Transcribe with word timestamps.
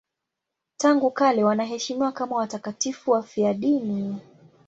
Tangu 0.77 1.11
kale 1.11 1.43
wanaheshimiwa 1.43 2.11
kama 2.11 2.35
watakatifu 2.35 3.11
wafiadini. 3.11 4.17